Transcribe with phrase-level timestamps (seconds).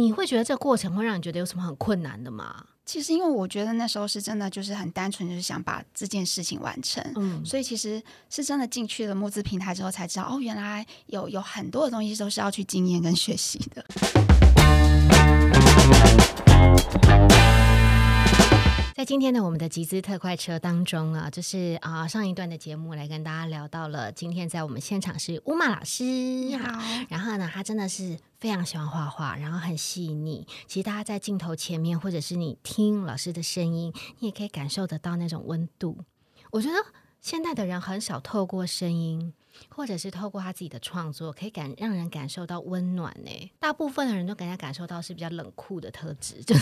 [0.00, 2.64] 你会觉得这个过程会让你觉得有什么很困难的吗？
[2.86, 7.04] 其实因为我觉得那时候是真的就是很单纯，就是想把这件事情完成。
[7.16, 13.84] 嗯，所以其实是真的进去了募资平台之后才知道，哦，原来有有很多的东西都是要去经验跟学习的。
[19.00, 26.78] 在今天的我们的集资特快车当中啊，就是啊上一段的节目来跟大家聊到了，今天在我们现场是乌玛老师，你好，
[27.08, 30.46] 然后呢，他真的是非常喜欢画画，然后很细腻。
[30.66, 36.04] 其实大家在镜头前面，或者是你听老师的声音，你也可以感受得到那种温度。
[36.50, 36.76] 我觉得
[37.22, 39.32] 现在的人很少透过声音，
[39.70, 43.50] 或者是透过他自己的创作，可以感让人感受到温暖呢。
[43.58, 46.54] 大部分的人都感觉感受到是比较冷酷的特质，就。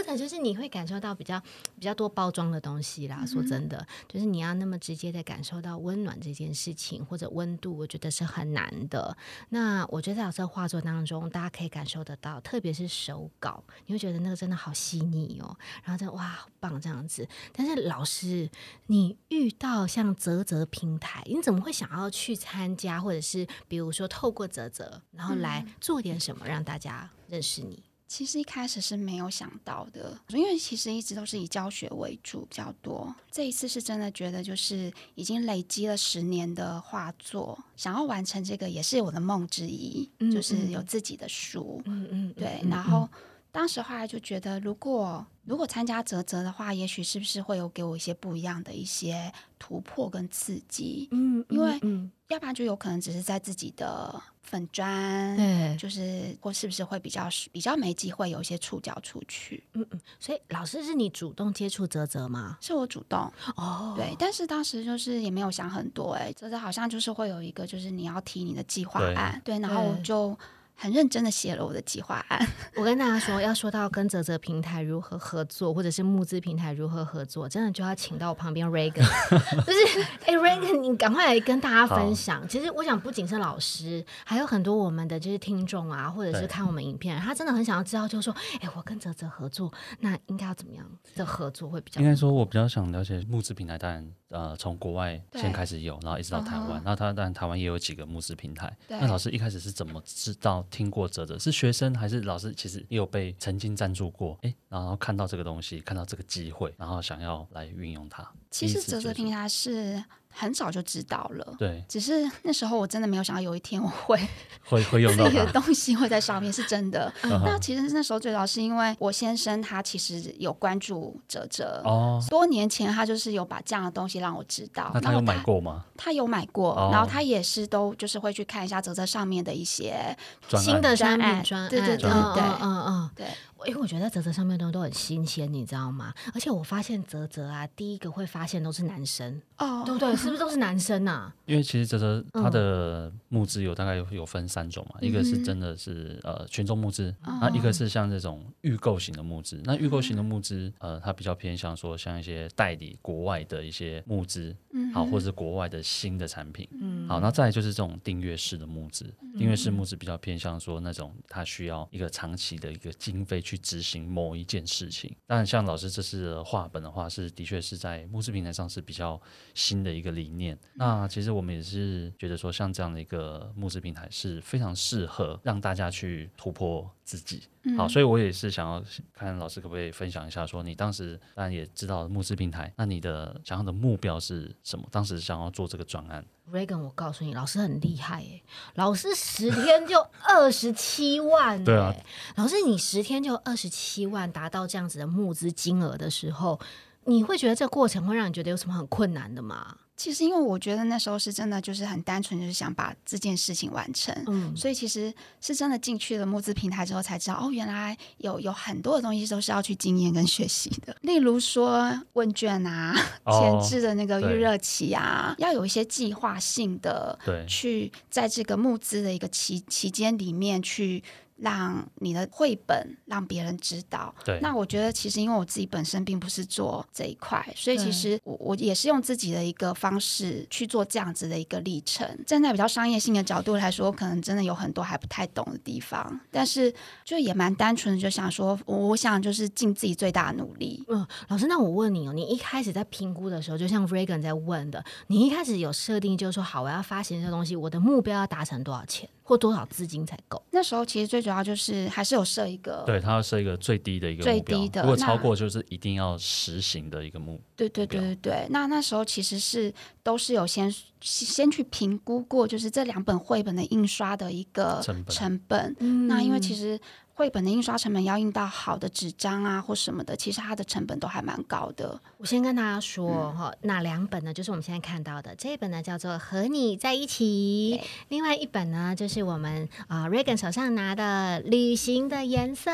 [0.00, 1.40] 或者就是你会感受到比较
[1.74, 3.24] 比较多包装的东西啦。
[3.26, 9.16] 说真的，就是你要那么直接的感受到温暖这件事情或者温度，我觉得是很难的。
[9.50, 15.56] 那我觉得在老师的画作当中，大家可以感受得到，特别是手稿，你会觉得那个真的好细腻哦。
[15.84, 17.28] 然后就哇，好棒这样子。
[17.52, 18.48] 但是老师，
[18.86, 27.82] 你遇到像泽泽平台，你怎么会想要去参加，或者是比如说透过泽泽，然后来做点什么让大家认识你？
[28.10, 33.14] 其实一开始是没有想到的，因为其实一直都是以教学为主比较多。
[33.30, 41.80] 这一次是真的觉得，就是已经累积了十年的画作，想要完成这个也是我的梦之一，就是有自己的书。
[41.84, 42.60] 嗯嗯，对。
[42.68, 43.08] 然后
[43.52, 51.08] 当时后来就觉得，如果如果参加泽泽的话，也许是不是会有给我一些不一样的一些突破跟刺激？
[51.10, 51.80] 嗯，因为
[52.28, 54.22] 要不然就有可能只是在自己的。
[54.42, 62.58] 粉砖，对，就是或是不是会比较比较没机会有一些触角出去，嗯嗯，所以老师是你主动接触泽泽吗？
[62.60, 70.36] 是我主动哦，对，但是当时就是也没有想很多，哎，泽泽好像就是会有一个，就是你要提你的计划案，对，然后我就。
[70.80, 72.48] 很认真的写了我的计划案。
[72.74, 79.04] 我跟大家说，要说到跟泽泽平台如何合作，或者是募资平台如何合作，真的就要请到我旁边 Regan，
[79.66, 82.48] 就是哎 Regan，你赶快来跟大家分享。
[82.48, 92.00] 其实我想，不仅是老师，还有很多我们的就是听众啊，或者是看我们影片，他真的很想要知道，就是说，哎，我跟泽泽合作，那应该要怎么样的合作会比较？
[92.00, 98.74] 应该说，我比较想了解募资平台，当然呃，从国外先开始有，然后一直到台湾，那他当然台湾也有几个募资平台。
[98.88, 100.64] 那老师一开始是怎么知道？
[100.70, 102.54] 听过泽泽是学生还是老师？
[102.54, 108.26] 其实也有被曾经赞助过，哎，然后看到这个东西，看到这个机会，然后想要来运用它。
[108.50, 110.02] 其实泽泽平台是。
[110.30, 114.18] 很早就知道了，对，只是那时候我真的没有想到有一天我会
[114.64, 117.12] 会会用到自己的东西会在上面，是真的。
[117.22, 124.90] 那其实那时候最早是因为我先生他其实有关注哲哲哦，多年前他就是有把这样的东西让我知道。
[124.94, 125.84] 那他有买过吗？
[125.96, 130.16] 他有买过，然后他也是都就是会去看一下哲哲上面的一些
[130.56, 133.26] 新的商品专对对对对，嗯嗯对。
[133.66, 136.14] 因为我觉得泽泽上面的东西都很新鲜，你知道吗？
[136.32, 140.16] 而且我发现泽泽啊，第一个会发现都是男生哦，对不对？
[140.20, 141.32] 是不是都是男生呐？
[141.46, 149.60] 因为其实泽泽他的募资有大概有有分三种嘛，一个是真的是呃群众募资，那一个是像这种预购型的募资。
[149.64, 154.54] 那预购型的募资，呃，它比较偏向说像一些代理国外的一些募资，
[154.94, 163.40] 好，或者是国外的新的产品，嗯，好，那再就是这种订阅式的募资，订阅式募资比较偏向说那种它需要一个长期的一个经费。
[163.40, 169.18] 去执行某一件事情，但像老师这次的画本的话，是的确是在募资平台上是比较
[169.54, 170.58] 新的一个理念。
[170.74, 177.42] 那其实我们也是觉得说，像这样的一个募资平台是非常适合让大家去突破自己。
[177.76, 178.82] 好，所以我也是想要
[179.12, 184.88] 看老师可不可以分享一下，说你当时当然也知道募资平台，那你的想要的目标是什么？
[184.90, 188.42] 当时想要做这个专案，Regan，我告诉你，老师很厉害耶，
[188.76, 191.94] 老师十天就二十七万，对啊，
[192.36, 196.58] 老师你十天就二十七万，达到这样子的募资金额的时候，
[197.04, 199.76] 你会觉得这个过程会让你觉得有什么很困难的吗？
[200.00, 204.14] 其实，因为我觉得那时候是真的，就是很单纯，就是想把这件事情完成。
[204.28, 205.12] 嗯，所以其实
[205.42, 210.96] 是真的进去了募资平台之后，才知道哦，原来有有很多的东西都是要去经验跟学习的。
[211.02, 212.94] 例如说问卷啊，
[213.26, 221.04] 前置的那个预热期啊，要有一些计划性的，对，去在这个募资的一个期期间里面去。
[221.40, 224.14] 让你的绘本让别人知道。
[224.24, 232.06] 对，那我觉得其实因为我自己本身并不是做这一块，所以其实我我也是用自己的一个方式去做这样子的一个历程。
[232.26, 236.72] 站在比较商业性的角度来说，可能真的有很多还不太懂的地方，但是
[237.04, 240.84] 就也蛮单纯的，就想说，我想就是尽自己最大的努力。
[240.88, 249.08] 嗯，老师，那我问你哦，你一开始在评估的时候，就像 Regan 在问的，你一开始有设定就是说，好，我要发行这东西，我的目标要达成多少钱？
[249.30, 250.42] 或多少资金才够？
[250.50, 257.40] 那时候其实最主要就是还是有设一个，对，他要设一个最低的一个最目标，低的那如果超过就是一定要实行的一个目。
[257.54, 258.46] 对对对对对。
[258.50, 259.72] 那那时候其实是
[260.02, 260.68] 都是有先
[261.00, 265.76] 先去评估过，就是这两本绘本的印刷的一个成本成本。
[265.78, 266.76] 嗯那因为其实
[267.20, 272.00] 绘本的印刷成本要印到好的纸张啊或什么的，其实它的成本都还蛮高的。
[272.16, 274.32] 我先跟大家说哈，哪两本呢？
[274.32, 277.78] 就是我们现在看到的这一本呢，叫做《和你在一起》，
[278.08, 282.70] 另外一本呢，就是我们啊、瑞 Reagan 手上拿的《旅行的颜色》。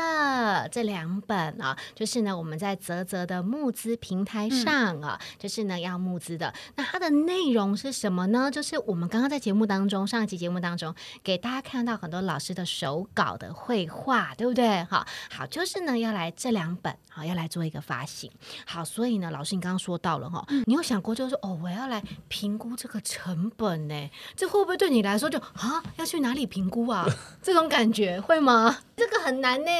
[0.69, 6.53] 这两本啊，就是呢我们在泽泽的募资平台上啊，就是呢要募资的。
[6.75, 8.49] 那它的内容是什么呢？
[8.49, 14.83] 就是我们刚刚在节目当中，上一集节目当中给大家看到很多老师的手稿的绘画，对不对？
[14.83, 18.31] 好，好，就是呢要来这两本，好要来做一个发行。
[18.65, 24.09] 好，所以呢，老师你刚刚说到了哈，你有想过就是说哦，我要来评估这个成本呢？
[24.35, 27.05] 这会不会对你来说就啊要去哪里评估啊？
[27.41, 28.77] 这种感觉会吗？
[28.95, 29.71] 这个很难呢。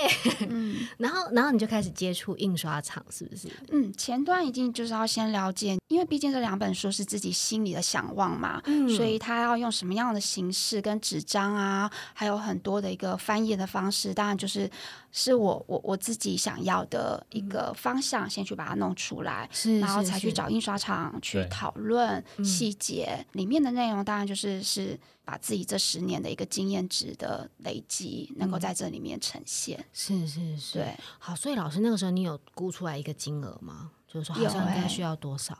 [0.49, 3.47] 嗯然后，然后你就开始接触印刷厂，是不是？
[3.71, 14.69] 嗯，前端一定就是要先了解，因为毕竟这两本书是自己心里的想望嘛，嗯所以他要用什么样的形式跟纸张啊，还有很多的一个翻页的方式，当然就是是
[15.11, 19.49] 是我我我自己想要的一个方向，先去把它弄出来。
[19.51, 29.83] 是然后才去找印刷厂去讨论嗯细节，里面的内容当然就是是把自己这十年的一个经验值的累积，能够在这里面呈现。
[29.91, 33.91] 是是是，对，好，所以老师那个时候你有估出来一个金额吗？
[34.07, 35.57] 就是说好有像应该欸需要多少？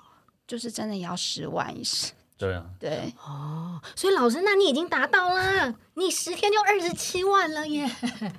[0.48, 2.10] 就是真的也要十万以上。
[2.38, 7.90] 对啊，对，哦，所以老师，那你已经达到了，你十天就二十七万了耶！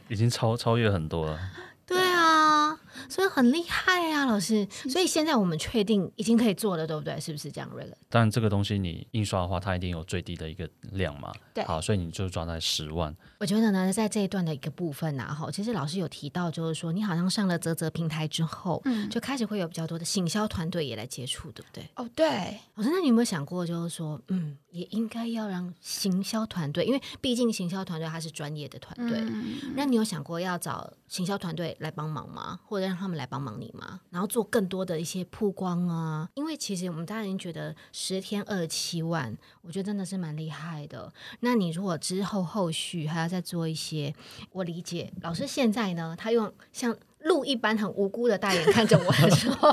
[0.09, 1.39] 已经超超越很多了。
[1.89, 4.69] 对啊，所以很厉害啊，老师。
[4.91, 7.19] 所以现在我们确定已经可以做了，对不对？
[7.19, 7.97] 是不是这样，瑞乐？
[8.11, 11.33] 当然，这个东西你印刷的话，它一定有最低的一个量嘛。
[11.55, 13.15] 对好，所以你就抓在十万。
[13.39, 21.89] 我觉得呢，在这一段的一个部分呐、哈，其实老师有提到，就是说你好像上了泽泽平台之后，嗯，就开始会有比较多的行销团队也来接触，对不对？
[21.97, 22.29] 哦，对，
[22.75, 32.61] 老师，那你有没有想过，就是说，嗯，也应该要让行销团队，因为毕竟行销团队他是专业的团队，嗯，那你有想过要找行销团队来帮忙吗？
[32.67, 34.01] 或者让他们来帮忙你吗？
[34.11, 36.29] 然后做更多的一些曝光啊？
[36.35, 41.13] 因为其实我们当然觉得十天二十七万，我觉得真的是蛮厉害的。
[41.41, 44.15] 那你如果之后后续还要再做一些，
[44.53, 46.97] 我理解老师现在呢，他用像。
[47.23, 49.69] 鹿一般很无辜的大眼看着我的时候，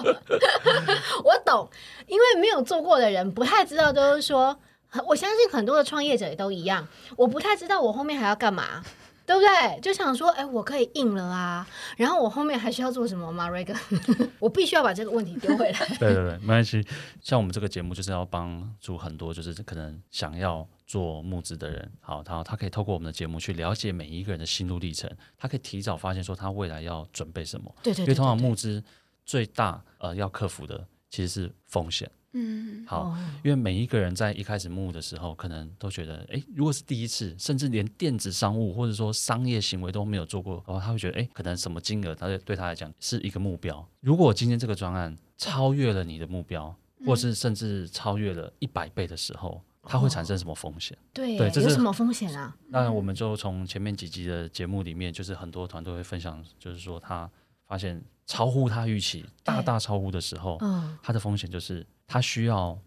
[1.24, 1.70] 我懂，
[2.08, 4.60] 因为没有做过的人不太知道，就是说，
[5.08, 6.88] 我相信很多的创业者也都一样，
[7.18, 8.84] 我不太知道我后面还要干嘛。
[9.28, 9.82] 对不对？
[9.82, 13.76] 就想说，哎，我可以硬了啊，然后我后面还需要做什么吗？Regan，
[14.38, 15.80] 我必须要把这个问题丢回来。
[15.98, 16.86] 对对对，没关系。
[17.24, 25.10] 像我们这个节目就是要帮助很多就是可能想要做募资的人，好，他他可以透过我们的节目去了解每一个人的心路历程，
[25.40, 27.76] 他可以提早发现说他未来要准备什么。
[27.82, 28.84] 对对对因为通常募资
[29.26, 32.08] 最大呃要克服的其实是风险。
[32.38, 43.88] 嗯，好，哦因为每一个人在一开始募的时候，可能都觉得，诶，如果是第一次，甚至连电子商务或者说商业行为都没有做过，然后他会觉得，诶，可能什么金额，他对对他来讲是一个目标。
[44.02, 50.98] 如果今天这个专案超越了你的目标，或是甚至超越了一百倍的时候，它会产生什么风险？
[51.14, 52.54] 对对这是有什么风险啊？
[52.68, 57.30] 那我们就从前面几集的节目里面，就是很多团队会分享，就是说他
[57.68, 62.80] 发现超乎他预期，大大超乎的时候，嗯，它的风险就是它需要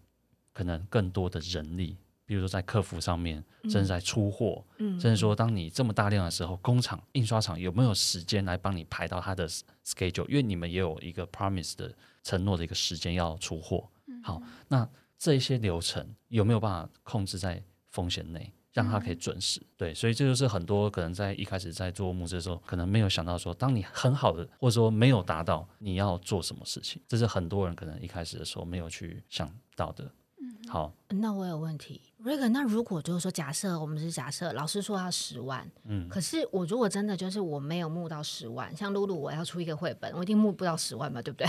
[0.53, 9.49] 可能更多的人力，比如说在客服上面，甚至在出货，嗯甚至说当你这么大量的时候，工厂、印刷厂有没有时间来帮你排到它的
[9.85, 10.27] schedule？
[10.29, 13.89] 因为你们也有一个 promise 的承诺的一个时间要出货。
[14.23, 18.53] 好，那这一些流程有没有办法控制在风险内？
[18.79, 30.09] 让他可以准时，对，所以这就是很多可能在一开始在做募资的时候，可能没有想到说，当你很好的或者说没有达到，你要做什么事情，这是很多人可能一开始的时候没有去想到的。
[30.69, 41.47] 好，那我有问题，Regan，那如果就是说，假设我们是假设老师说要十万，嗯，可是我如果真的就是我没有募到十万，像露露我要出一个绘本，我一定募不到十万嘛，对不对？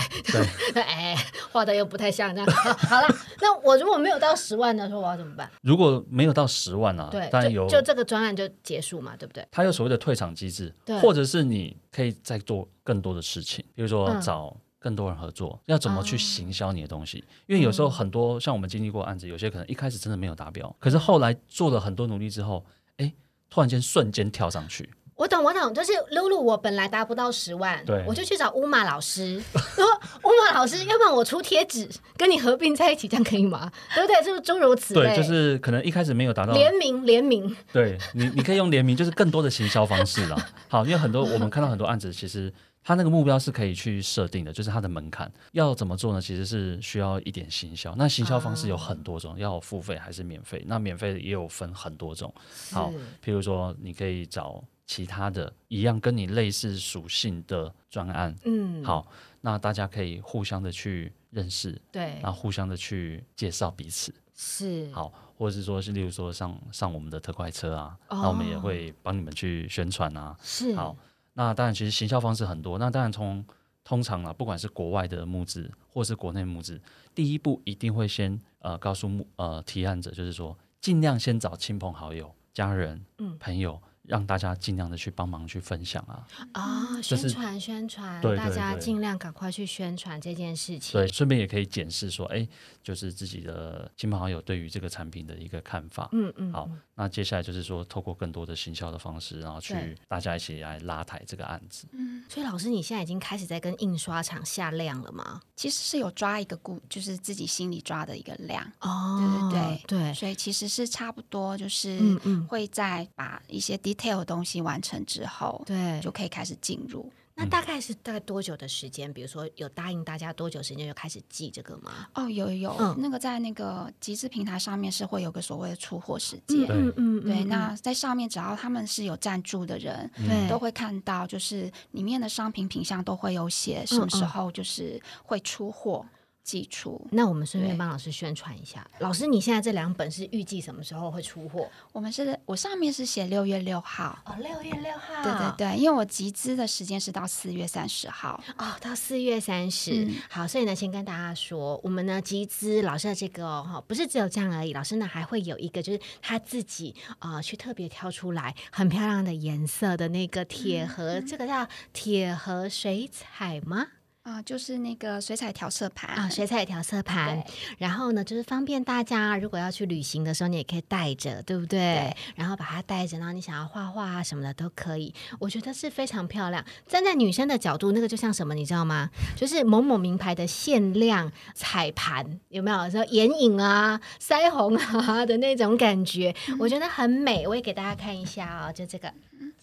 [0.72, 1.14] 对， 哎，
[1.52, 2.50] 画的又不太像这样。
[2.50, 3.08] 好好了，
[3.40, 5.50] 那我如果没有到十万的时候，我要怎么办？
[5.60, 9.46] 如果没有到十万啊，对，但有就就这个专案就结束嘛，对不对？
[9.50, 17.22] 它有所谓的退场机制对，或者是你可以再做更多的事情，比如说嗯找更多人合作，要怎么去哦行销你的东西？
[17.46, 22.64] 因为有时候很多像我们经历过案子，有些可能一开始真的没有达标，可是后来做了很多努力之后，
[22.96, 23.12] 哎，
[23.50, 29.38] 突然间瞬间跳上去，我懂，我懂，就是露露，我本来达不到十万，对我就去找乌马老师，
[29.76, 29.84] 说
[30.24, 33.70] 乌马老师，要不然我出贴纸跟你合并在一起，这样可以吗？
[33.94, 34.22] 对不对？
[34.22, 35.14] 是不是诸如此类？
[35.14, 40.36] 对，就是可能一开始没有达到联名，联名，对你，你可以用联名，就是更多的行销方式了。
[40.68, 42.50] 好，因为很多我们看到很多案子，其实
[42.82, 46.20] 它那个目标是可以去设定的，就是它的门槛要怎么做呢？
[46.20, 47.94] 其实是需要一点行销。
[47.96, 50.64] 那行销方式有很多种，要付费还是免费？
[50.66, 52.32] 那免费也有分很多种。
[52.72, 52.90] 好，
[53.24, 59.06] 譬如说你可以找其他的一样跟你类似属性的专案，嗯，好，
[59.40, 64.12] 那大家可以互相的去认识，对，然后互相的去介绍彼此。
[64.34, 70.34] 是，好，或者是说是例如说上上我们的特快车啊，哦那我们也会帮你们去宣传啊。
[70.42, 70.96] 是，好，
[71.34, 73.44] 那当然其实行销方式很多，那当然从
[73.84, 76.80] 通常啊，不管是国外的募资或是国内募资，
[77.14, 83.80] 第一步一定会先呃告诉募呃提案者，就是说尽量先找亲朋好友、家人、嗯朋友。
[84.10, 88.80] 让大家尽量的去帮忙去分享啊，啊，宣传宣传，对对大家对。
[88.80, 91.00] 尽量赶快去宣传这件事情。
[91.00, 92.46] 对，顺便也可以检视说，哎，
[92.82, 96.08] 就是自己的亲朋好友对于这个产品的一个看法。
[96.10, 101.86] 嗯嗯，好，那接下来就是说，透过更多的行销的方式，然后去大家一起来拉抬这个案子。
[101.92, 102.24] 嗯。
[102.28, 105.40] 所以老师，你现在已经开始在跟印刷厂下量了吗？
[105.54, 110.00] 其实是有抓一个固，就是自己心里抓的一个量，哦，对对。
[110.00, 117.10] 对，所以其实是差不多，就是嗯嗯，会再把一些 detail 的东西完成之后，对，就可以开始进入。
[117.34, 119.10] 那大概是大概多久的时间？
[119.10, 122.06] 比如说有答应大家多久时间就开始记这个吗？
[122.14, 126.66] 哦，有有有，嗯那个在那个集资平台上面是会有个所谓的出货时间。
[126.68, 136.04] 嗯嗯对，那在上面只要他们是有赞助的人，对都会看到，就是里面的商品品相都会有写什么时候就是会出货
[136.42, 137.06] 寄出。
[137.12, 138.86] 那我们顺便帮老师宣传一下。
[138.98, 141.68] 老师，你现在这两本是预计什么时候会出货？
[141.92, 144.18] 我们是我上面是写六月六号。
[144.24, 148.42] 哦，六月六号对对对，因为我集资的时间是到四月三十号。
[148.56, 163.86] 哦，到四月三十、嗯好，所以呢，先跟大家说，我们呢集资老师的这个哦，哈不是只有这样而已，老师呢还会有一个，就是他自己呃去特别挑出来很漂亮的颜色的那个铁盒，这个叫铁盒水彩吗？
[164.22, 167.42] 啊、就是那个水彩调色盘啊，水彩调色盘，
[167.78, 171.78] 然后呢，就是方便大家如果要去旅行的时候，你也可以带着，对不对？
[171.80, 175.12] 对然后把它带着，然后你想要画画啊什么的都可以。
[175.38, 176.64] 我觉得是非常漂亮。
[176.86, 179.08] 站在女生的角度，那个就像什么，你知道吗？
[179.34, 182.90] 就是某某名牌的限量彩盘，有没有？
[182.90, 187.48] 说眼影啊、腮红啊的那种感觉，我觉得很美。
[187.48, 189.12] 我也给大家看一下哦，就这个。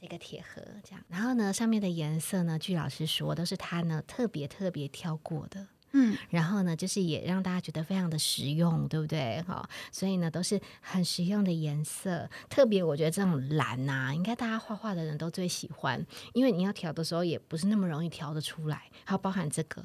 [0.08, 5.68] 这个铁盒这样，然后呢，上面的颜色呢，据老师说都是他呢特别特别挑过的。
[5.92, 9.42] 嗯，然后呢，就是也让大家觉得非常的实用，对不对？
[9.42, 12.30] 哈，所以呢，都是很实用的颜色。
[12.50, 19.84] 特别我觉得这种蓝呐、应该大家画画的人都最喜欢，因为你要调的时候也不是那么容易调得出来，还有包含这个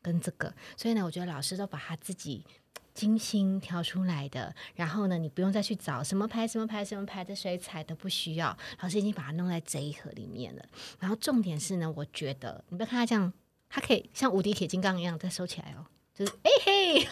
[0.00, 2.46] 跟这个，所以呢，我觉得老师都把他自己。
[2.94, 10.64] 精心挑出来的，然后呢，你不用再去找什么牌、什么牌、什么牌的水彩都不需要，老师已经把它弄在这一盒里面了。
[10.98, 13.32] 然后重点是呢，我觉得你不要看它这样，
[13.68, 15.86] 它可以像无敌铁金刚一样再收起来哦。
[16.18, 16.94] 就是哎嘿，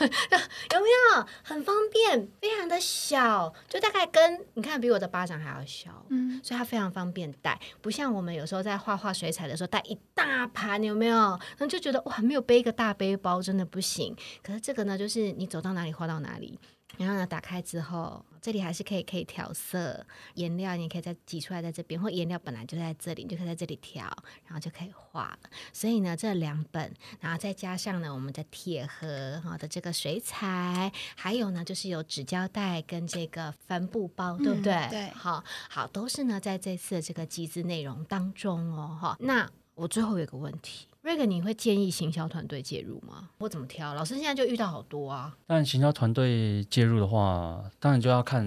[0.75, 11.17] 有没有很方便，非常的小，就大概跟你看比我的巴掌还要小，嗯，所以它非常方便带，不像我们有时候在画画水彩的时候带一大盘，有没有？
[11.17, 14.17] 然后就觉得哇，没有背一个大背包真的不行。
[14.43, 16.59] 可是这个呢，就是你走到哪里画到哪里。
[16.99, 24.05] 然后呢，打开之后，这里还是可以可以调色，颜料你可以再挤出来在这边，或颜料本来就在这里，你就可以在这里调，
[24.45, 25.51] 然后就可以画了。
[25.73, 34.73] 所以呢，这两本，然后再加上呢我们的铁盒哈的这个水彩，还有呢就是有纸胶带跟这个帆布包，对不对？
[34.75, 39.17] 嗯对好好都是呢在这次的这个集资内容当中哦哈。
[39.19, 40.87] 那我最后有一个问题。
[41.07, 43.31] 瑞克，你会建议行销团队介入吗？
[43.39, 43.95] 我怎么挑？
[43.95, 45.33] 老师现在就遇到好多啊。
[45.47, 48.45] 但行销团队介入的话，当然就要看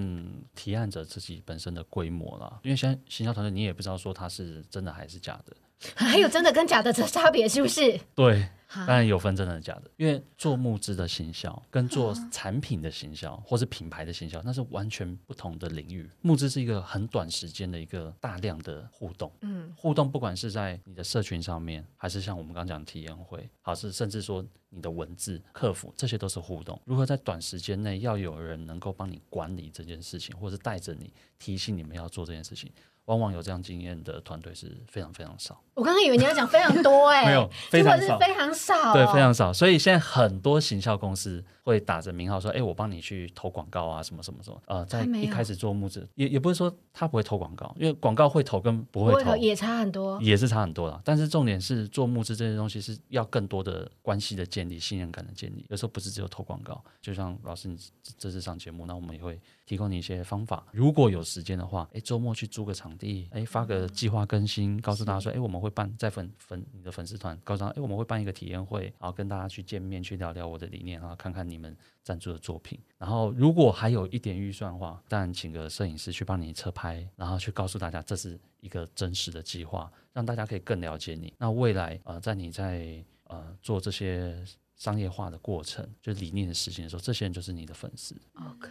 [0.55, 2.59] 提案者自己本身的规模啦。
[2.63, 5.55] 因为现在行销团队你也不知道说它是真的还是假的，
[5.95, 7.97] 还有真的跟假的这差别是不是？
[8.13, 9.91] 对，哈当然有分真的假的。
[9.97, 16.09] 因为做募资的行销跟做产品的行销或是品牌的行销，那是完全不同的领域。
[16.21, 26.79] 募资是一个很短时间的一个大量的互动，嗯，互动不管是在你的社群上面，还是像我们刚刚讲体验会，还是甚至说你的文字、客服，这些都是互动。
[26.85, 32.71] 如何在短时间内要有人能够帮你管理这件事情，或是带着你提醒你们要做这件事情，
[33.05, 35.59] 往往有这样经验的团队是非常非常少。
[35.73, 39.53] 我刚刚以为你要讲非常多哎、 没有非常少是非常少、哦，对，非常少。
[39.53, 50.21] 所以现在很多行销公司会打着名号说：“哎，我帮你去投广告啊，什么什么什么。”呃，在一开始做募资，也也不是说他不会投广告，因为广告会投跟不会投也差很多。
[50.21, 51.01] 也是差很多啦。
[51.05, 55.65] 但是重点是做募资这些东西是要更多的关系的建立、信任感的建立。
[55.69, 59.39] 有时候不是只有投广告，就像老师你这这次上节目，那我们也会
[59.69, 60.65] 提供你一些方法。
[60.71, 72.79] 如果有时间的话，哎，周末去租个场地，哎，发个计划更新，告诉大家说，哎，我们会办在粉粉你的粉丝团，告诉他，哎，我们会办一个体验会，然后跟大家去见面，去聊聊我的理念，然后看看你们赞助的作品。
[72.97, 81.31] 然后如果还有一点预算的话，当然请个摄影师去帮你侧拍，然后去告诉大家这是一个真实的计划，让大家可以更了解你。
[81.37, 84.43] 那未来呃，在你在呃做这些
[84.77, 88.19] 商业化的过程，就理念的实行的时候，这些人就是你的粉丝。
[88.33, 88.67] OK，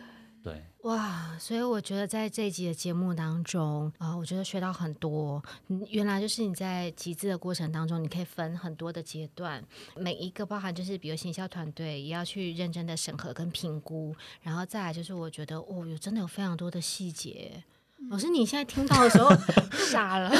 [0.49, 5.43] 对，哇，所以我觉得在这一集的节目当中啊、我觉得学到很多。
[5.69, 9.63] 嗯，原来就是你在集资的过程当中，你可以分很多的阶段，
[9.97, 17.63] 每一个包含就是比如行销团队也要去认真的审核跟评估，然后再来就是我觉得哦，有真的有非常多的细节。
[18.11, 19.29] 老师，你现在听到的时候
[19.91, 20.31] 傻了。
[20.31, 20.39] 对，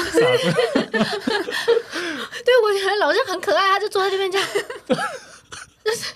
[2.63, 4.47] 我觉得老师很可爱，他就坐在这边这样。
[5.83, 6.13] 就 是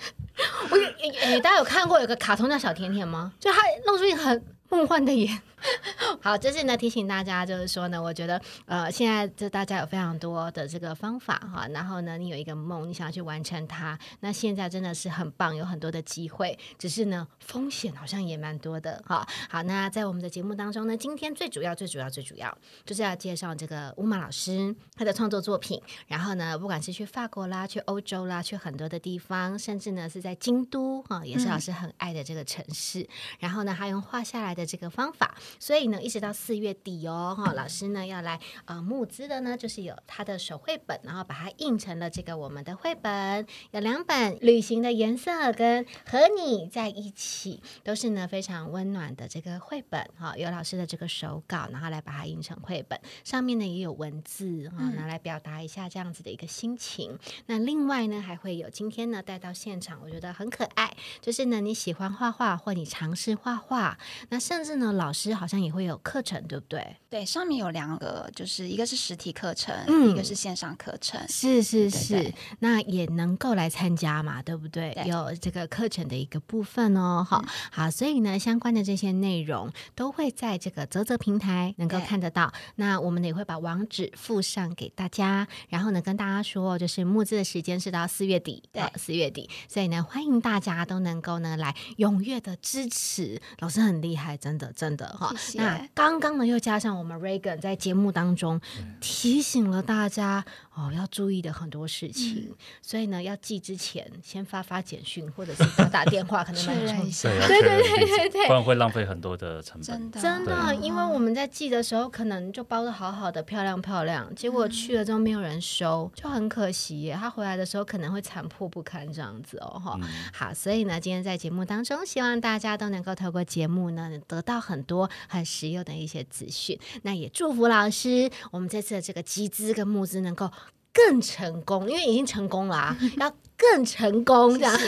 [0.70, 3.32] 我有诶、诶大家有看过有个卡通叫小甜甜吗？
[3.40, 5.40] 就他露出一个很梦幻的眼。
[6.20, 19.26] 好，就是呢提醒大家，就是说呢，我觉得呃，现在就大家有非常多的这个方法哈，然后呢，你有一个梦，你想要去完成它，那现在真的是很棒，有很多的机会，只是呢风险好像也蛮多的哈。
[19.48, 33.06] 好，那在我们的节目当中呢，今天最主要、最主要、最主要就是要介绍这个乌马老师他的创作作品，然后呢，不管是去法国啦、去欧洲啦、去很多的地方，甚至呢是在京都哈，也是老师很爱的这个城市。
[33.38, 57.18] 然后呢，他用画下来的这个方法，所以呢，一直到四月底哦，哈，老师呢要来呃募资的呢，就是有他的手绘本，然后把它印成了这个我们的绘本，有两本旅行的颜色跟和你在一起，都是呢非常温暖的这个绘本哈，有老师的这个手稿，然后来把它印成绘本，上面呢也有文字哈，拿来表达一下这样子的一个心情。
[57.46, 66.96] 那另外呢，还会有今天呢带到现场，我觉得很可爱，就是呢你喜欢画画或你尝试画画，那甚至呢老师好好像也会有课程，对不对？
[67.14, 71.20] 对，上面有两个，就是一个是实体课程，嗯一个是线上课程。
[71.28, 74.92] 是是对是，对那也能够来参加嘛，对不对？
[74.94, 82.52] 对有这个课程的一个部分哦，好、好，所以呢，相关的这些内容都会在这个泽泽平台能够看得到。
[82.74, 95.32] 那我们也会把网址附上给大家，然后呢，跟大家说，就是募资的时间是到四月底，对四月底，所以呢，欢迎大家都能够呢来踊跃的支持，老师很厉害，真的真的哈。
[95.38, 98.60] 谢谢那刚刚呢，又加上我们 Reagan 在节目当中
[99.00, 102.56] 提醒了大家哦，要注意的很多事情，嗯。
[102.82, 107.28] 所以呢，要寄之前先发发简讯，或者是打打电话，可能蛮确重要认一下。
[107.28, 109.82] 对，对对对对不然会浪费很多的成本。
[109.82, 110.10] 真。
[110.10, 110.20] 的。
[110.20, 117.14] 真的，因为我们在寄的时候，可能就包的好好的、漂亮漂亮，结果去了之后没有人收，就很可惜耶。
[117.14, 120.08] 他回来的时候可能会残破不堪这样子哦，哈、嗯。
[120.32, 126.78] 好，所以呢，今天在节目当中，希望大家都能够透过节目呢，得到很多很实用的一些资讯。
[127.02, 130.50] 那也祝福老师，我们这次的这个集资跟募资能够
[130.94, 134.78] 更成功，因为已经成功了啊， 要更成功这样。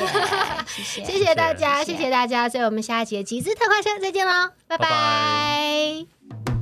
[0.66, 4.78] 谢谢， 谢大家，谢谢大家，所以我们下一节集资特快车再见喽，拜。
[4.78, 6.55] 拜拜